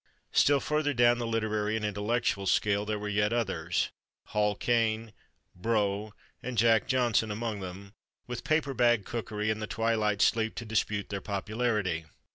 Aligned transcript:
Still 0.31 0.59
further 0.59 0.95
down 0.95 1.19
the 1.19 1.27
literary 1.27 1.75
and 1.75 1.85
intellectual 1.85 2.47
scale 2.47 2.85
there 2.87 2.97
were 2.97 3.07
yet 3.07 3.31
others: 3.31 3.91
Hall 4.29 4.55
Caine, 4.55 5.13
Brieux 5.55 6.13
and 6.41 6.57
Jack 6.57 6.87
Johnson 6.87 7.29
among 7.29 7.59
them, 7.59 7.93
with 8.25 8.43
paper 8.43 8.73
bag 8.73 9.05
cookery 9.05 9.51
and 9.51 9.61
the 9.61 9.67
twilight 9.67 10.19
sleep 10.23 10.55
to 10.55 10.65
dispute 10.65 11.09
their 11.09 11.21
popularity. 11.21 12.05